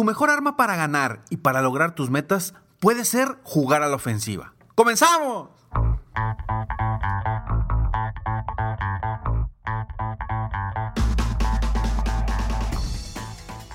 [0.00, 3.96] Tu mejor arma para ganar y para lograr tus metas puede ser jugar a la
[3.96, 4.54] ofensiva.
[4.74, 5.50] ¡Comenzamos!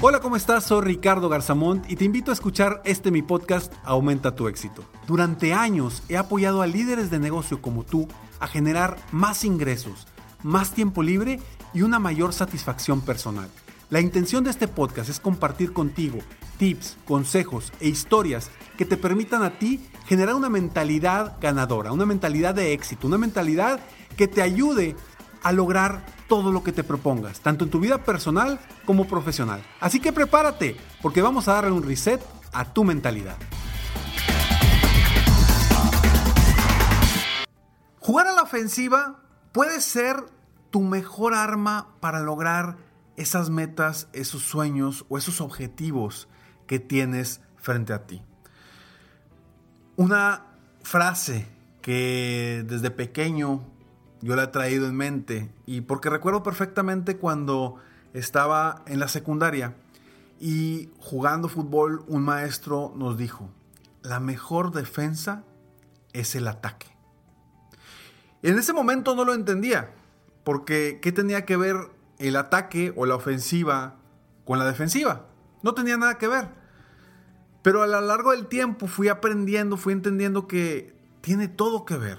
[0.00, 0.64] Hola, ¿cómo estás?
[0.64, 4.82] Soy Ricardo Garzamont y te invito a escuchar este mi podcast Aumenta tu éxito.
[5.06, 8.08] Durante años he apoyado a líderes de negocio como tú
[8.40, 10.08] a generar más ingresos,
[10.42, 11.38] más tiempo libre
[11.72, 13.48] y una mayor satisfacción personal.
[13.90, 16.18] La intención de este podcast es compartir contigo
[16.58, 22.54] tips, consejos e historias que te permitan a ti generar una mentalidad ganadora, una mentalidad
[22.54, 23.80] de éxito, una mentalidad
[24.14, 24.94] que te ayude
[25.42, 29.64] a lograr todo lo que te propongas, tanto en tu vida personal como profesional.
[29.80, 32.20] Así que prepárate, porque vamos a darle un reset
[32.52, 33.38] a tu mentalidad.
[38.00, 39.22] Jugar a la ofensiva
[39.52, 40.26] puede ser
[40.68, 42.87] tu mejor arma para lograr
[43.18, 46.28] esas metas, esos sueños o esos objetivos
[46.68, 48.22] que tienes frente a ti.
[49.96, 50.46] Una
[50.82, 51.48] frase
[51.82, 53.66] que desde pequeño
[54.20, 57.76] yo la he traído en mente y porque recuerdo perfectamente cuando
[58.14, 59.74] estaba en la secundaria
[60.40, 63.50] y jugando fútbol un maestro nos dijo,
[64.02, 65.42] la mejor defensa
[66.12, 66.86] es el ataque.
[68.42, 69.90] En ese momento no lo entendía,
[70.44, 73.96] porque ¿qué tenía que ver el ataque o la ofensiva
[74.44, 75.26] con la defensiva.
[75.62, 76.48] No tenía nada que ver.
[77.62, 82.18] Pero a lo largo del tiempo fui aprendiendo, fui entendiendo que tiene todo que ver.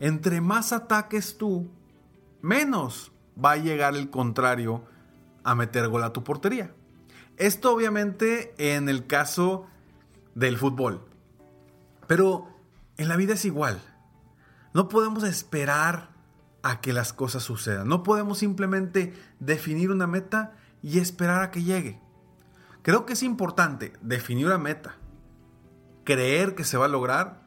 [0.00, 1.70] Entre más ataques tú,
[2.42, 3.12] menos
[3.42, 4.84] va a llegar el contrario
[5.42, 6.74] a meter gol a tu portería.
[7.36, 9.66] Esto obviamente en el caso
[10.34, 11.04] del fútbol.
[12.06, 12.48] Pero
[12.96, 13.80] en la vida es igual.
[14.72, 16.10] No podemos esperar
[16.64, 17.86] a que las cosas sucedan.
[17.86, 22.00] No podemos simplemente definir una meta y esperar a que llegue.
[22.80, 24.96] Creo que es importante definir una meta,
[26.04, 27.42] creer que se va a lograr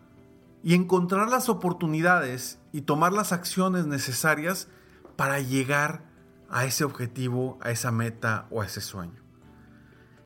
[0.64, 4.68] y encontrar las oportunidades y tomar las acciones necesarias
[5.16, 6.04] para llegar
[6.48, 9.24] a ese objetivo, a esa meta o a ese sueño.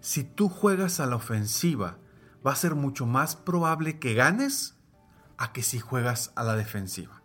[0.01, 1.97] Si tú juegas a la ofensiva,
[2.45, 4.75] va a ser mucho más probable que ganes
[5.37, 7.20] a que si juegas a la defensiva.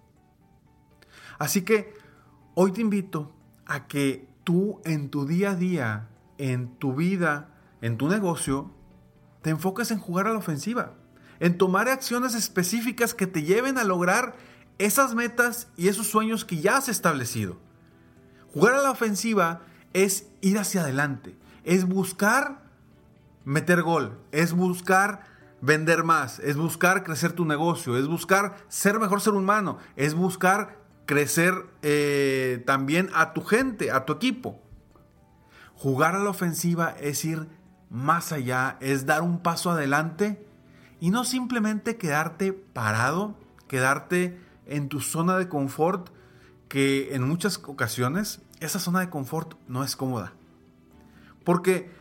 [1.38, 1.94] Así que
[2.54, 3.34] hoy te invito
[3.66, 6.08] a que tú en tu día a día,
[6.38, 8.70] en tu vida, en tu negocio,
[9.42, 10.94] te enfoques en jugar a la ofensiva,
[11.40, 14.34] en tomar acciones específicas que te lleven a lograr
[14.78, 17.56] esas metas y esos sueños que ya has establecido.
[18.52, 22.62] Jugar a la ofensiva es ir hacia adelante, es buscar
[23.44, 25.24] meter gol, es buscar
[25.60, 30.85] vender más, es buscar crecer tu negocio, es buscar ser mejor ser humano, es buscar
[31.06, 34.60] crecer eh, también a tu gente, a tu equipo.
[35.74, 37.48] Jugar a la ofensiva es ir
[37.90, 40.44] más allá, es dar un paso adelante
[41.00, 46.10] y no simplemente quedarte parado, quedarte en tu zona de confort,
[46.68, 50.32] que en muchas ocasiones esa zona de confort no es cómoda.
[51.44, 51.92] Porque,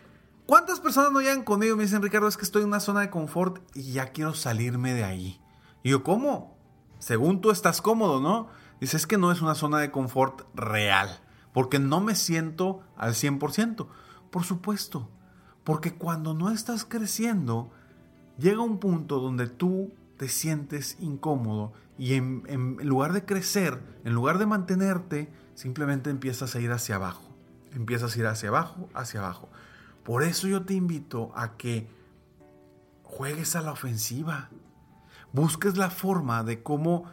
[0.48, 3.02] ¿cuántas personas no llegan conmigo y me dicen, Ricardo, es que estoy en una zona
[3.02, 5.40] de confort y ya quiero salirme de ahí?
[5.84, 6.58] Y yo, ¿cómo?
[6.98, 8.48] Según tú estás cómodo, ¿no?
[8.80, 11.22] Dice, es que no es una zona de confort real,
[11.54, 13.88] porque no me siento al 100%.
[14.30, 15.10] Por supuesto,
[15.64, 17.72] porque cuando no estás creciendo,
[18.38, 24.14] llega un punto donde tú te sientes incómodo y en, en, lugar de crecer, en
[24.14, 27.24] lugar de mantenerte, simplemente empiezas a ir hacia abajo.
[27.74, 29.50] Empiezas a ir hacia abajo, hacia abajo.
[30.04, 31.90] Por eso yo te invito a que
[33.04, 34.50] juegues a la ofensiva.
[35.32, 37.06] Busques la forma de cómo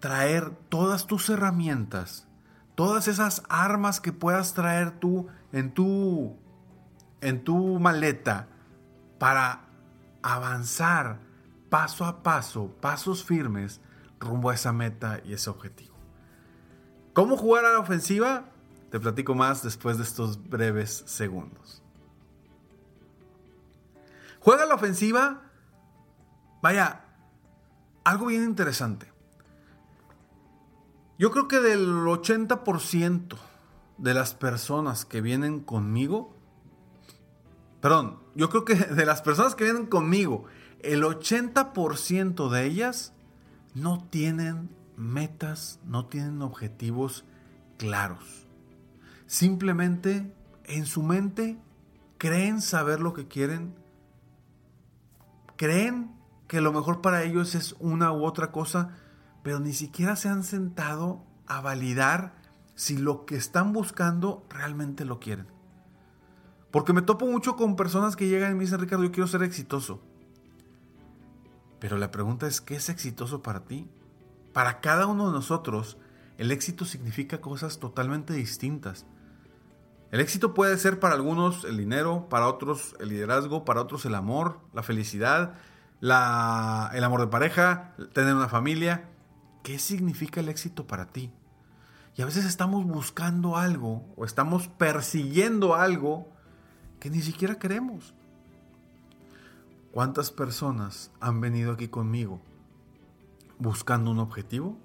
[0.00, 2.26] traer todas tus herramientas,
[2.74, 6.36] todas esas armas que puedas traer tú en tu,
[7.20, 8.48] en tu maleta
[9.18, 9.66] para
[10.22, 11.20] avanzar
[11.68, 13.80] paso a paso, pasos firmes
[14.18, 15.94] rumbo a esa meta y ese objetivo.
[17.12, 18.50] ¿Cómo jugar a la ofensiva?
[18.90, 21.82] Te platico más después de estos breves segundos.
[24.40, 25.42] Juega a la ofensiva.
[26.62, 27.04] Vaya,
[28.04, 29.09] algo bien interesante.
[31.20, 33.36] Yo creo que del 80%
[33.98, 36.34] de las personas que vienen conmigo,
[37.82, 40.46] perdón, yo creo que de las personas que vienen conmigo,
[40.82, 43.12] el 80% de ellas
[43.74, 47.26] no tienen metas, no tienen objetivos
[47.76, 48.48] claros.
[49.26, 50.34] Simplemente
[50.64, 51.58] en su mente
[52.16, 53.74] creen saber lo que quieren,
[55.56, 56.12] creen
[56.48, 58.96] que lo mejor para ellos es una u otra cosa,
[59.42, 62.34] pero ni siquiera se han sentado a validar
[62.74, 65.46] si lo que están buscando realmente lo quieren.
[66.70, 69.42] Porque me topo mucho con personas que llegan y me dicen, Ricardo, yo quiero ser
[69.42, 70.00] exitoso.
[71.80, 73.88] Pero la pregunta es, ¿qué es exitoso para ti?
[74.52, 75.98] Para cada uno de nosotros,
[76.38, 79.06] el éxito significa cosas totalmente distintas.
[80.10, 84.14] El éxito puede ser para algunos el dinero, para otros el liderazgo, para otros el
[84.14, 85.54] amor, la felicidad,
[86.00, 89.08] la, el amor de pareja, tener una familia.
[89.62, 91.32] ¿Qué significa el éxito para ti?
[92.16, 96.28] Y a veces estamos buscando algo o estamos persiguiendo algo
[96.98, 98.14] que ni siquiera queremos.
[99.92, 102.40] ¿Cuántas personas han venido aquí conmigo
[103.58, 104.78] buscando un objetivo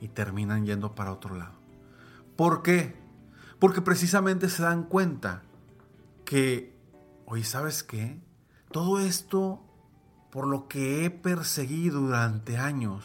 [0.00, 1.54] y terminan yendo para otro lado?
[2.36, 2.96] ¿Por qué?
[3.58, 5.42] Porque precisamente se dan cuenta
[6.24, 6.76] que,
[7.26, 8.20] oye, ¿sabes qué?
[8.70, 9.64] Todo esto
[10.30, 13.04] por lo que he perseguido durante años,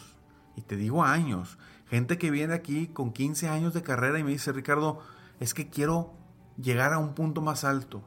[0.56, 1.58] y te digo años,
[1.88, 5.00] gente que viene aquí con 15 años de carrera y me dice, Ricardo,
[5.40, 6.12] es que quiero
[6.56, 8.02] llegar a un punto más alto.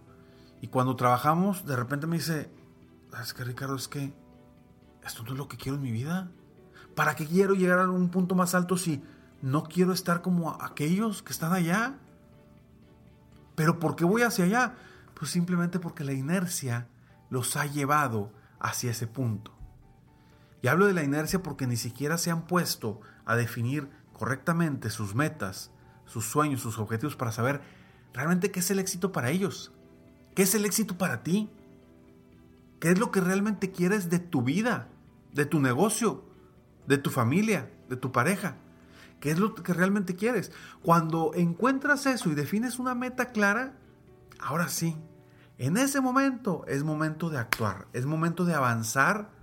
[0.61, 2.49] Y cuando trabajamos, de repente me dice,
[3.21, 4.13] es que Ricardo, es que
[5.05, 6.29] esto no es lo que quiero en mi vida.
[6.95, 9.03] ¿Para qué quiero llegar a un punto más alto si
[9.41, 11.95] no quiero estar como aquellos que están allá?
[13.55, 14.75] ¿Pero por qué voy hacia allá?
[15.13, 16.88] Pues simplemente porque la inercia
[17.29, 19.56] los ha llevado hacia ese punto.
[20.68, 25.16] Y hablo de la inercia porque ni siquiera se han puesto a definir correctamente sus
[25.16, 25.72] metas,
[26.06, 27.62] sus sueños, sus objetivos para saber
[28.14, 29.72] realmente qué es el éxito para ellos.
[30.36, 31.50] ¿Qué es el éxito para ti?
[32.81, 34.90] ¿Qué es lo que realmente quieres de tu vida,
[35.31, 36.25] de tu negocio,
[36.86, 38.58] de tu familia, de tu pareja?
[39.22, 40.52] ¿Qué es lo que realmente quieres?
[40.84, 43.78] Cuando encuentras eso y defines una meta clara,
[44.38, 44.98] ahora sí,
[45.60, 49.37] en ese momento es momento de actuar, es momento de avanzar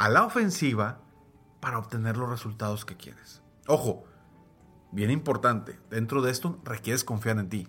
[0.00, 0.98] a la ofensiva
[1.60, 3.42] para obtener los resultados que quieres.
[3.66, 4.04] Ojo,
[4.92, 7.68] bien importante, dentro de esto requieres confiar en ti,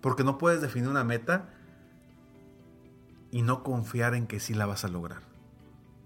[0.00, 1.48] porque no puedes definir una meta
[3.32, 5.22] y no confiar en que sí la vas a lograr.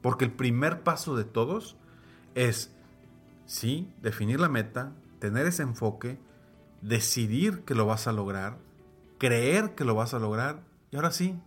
[0.01, 1.77] Porque el primer paso de todos
[2.35, 2.75] es,
[3.45, 6.19] sí, definir la meta, tener ese enfoque,
[6.81, 8.57] decidir que lo vas a lograr,
[9.19, 11.39] creer que lo vas a lograr, y ahora sí,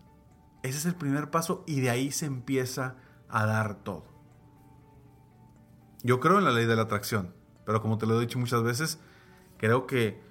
[0.61, 2.97] ese es el primer paso y de ahí se empieza
[3.27, 4.10] a dar todo.
[6.03, 7.33] Yo creo en la ley de la atracción,
[7.65, 8.99] pero como te lo he dicho muchas veces,
[9.57, 10.21] creo que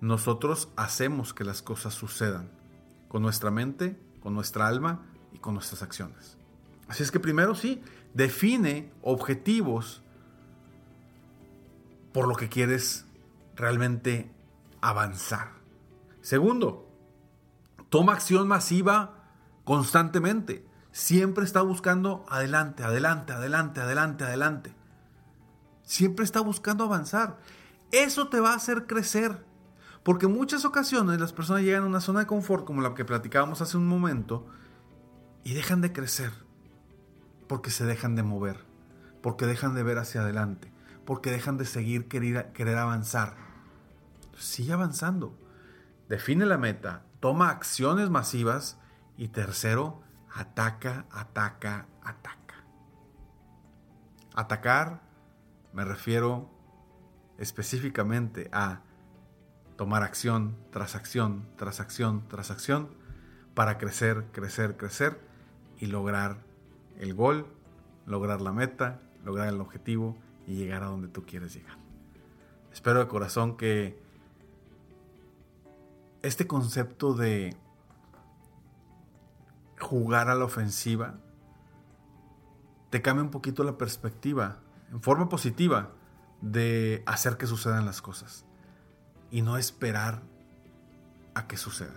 [0.00, 2.50] nosotros hacemos que las cosas sucedan
[3.08, 6.36] con nuestra mente con nuestra alma y con nuestras acciones.
[6.88, 7.82] Así es que primero sí,
[8.14, 10.02] define objetivos
[12.12, 13.06] por lo que quieres
[13.56, 14.30] realmente
[14.80, 15.52] avanzar.
[16.20, 16.88] Segundo,
[17.88, 19.24] toma acción masiva
[19.64, 20.66] constantemente.
[20.92, 24.74] Siempre está buscando adelante, adelante, adelante, adelante, adelante.
[25.90, 27.38] Siempre está buscando avanzar.
[27.90, 29.44] Eso te va a hacer crecer.
[30.04, 33.04] Porque en muchas ocasiones las personas llegan a una zona de confort, como la que
[33.04, 34.46] platicábamos hace un momento,
[35.42, 36.30] y dejan de crecer.
[37.48, 38.64] Porque se dejan de mover.
[39.20, 40.72] Porque dejan de ver hacia adelante.
[41.04, 43.34] Porque dejan de seguir querer, querer avanzar.
[44.38, 45.36] Sigue avanzando.
[46.08, 47.02] Define la meta.
[47.18, 48.78] Toma acciones masivas.
[49.16, 52.64] Y tercero, ataca, ataca, ataca.
[54.36, 55.09] Atacar
[55.72, 56.50] me refiero
[57.38, 58.82] específicamente a
[59.76, 62.90] tomar acción tras acción, tras acción, tras acción,
[63.54, 65.20] para crecer, crecer, crecer
[65.78, 66.38] y lograr
[66.98, 67.46] el gol,
[68.06, 71.78] lograr la meta, lograr el objetivo y llegar a donde tú quieres llegar.
[72.72, 73.98] Espero de corazón que
[76.22, 77.56] este concepto de
[79.78, 81.18] jugar a la ofensiva
[82.90, 84.58] te cambie un poquito la perspectiva
[84.90, 85.92] en forma positiva
[86.40, 88.44] de hacer que sucedan las cosas
[89.30, 90.22] y no esperar
[91.34, 91.94] a que suceda.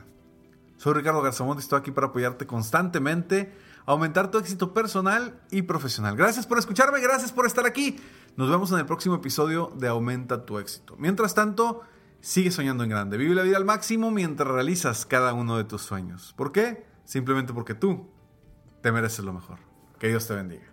[0.77, 6.15] Soy Ricardo Garzamont y estoy aquí para apoyarte constantemente, aumentar tu éxito personal y profesional.
[6.15, 7.99] Gracias por escucharme, gracias por estar aquí.
[8.35, 10.95] Nos vemos en el próximo episodio de Aumenta tu éxito.
[10.97, 11.81] Mientras tanto,
[12.19, 13.17] sigue soñando en grande.
[13.17, 16.33] Vive la vida al máximo mientras realizas cada uno de tus sueños.
[16.35, 16.85] ¿Por qué?
[17.05, 18.09] Simplemente porque tú
[18.81, 19.59] te mereces lo mejor.
[19.99, 20.72] Que Dios te bendiga.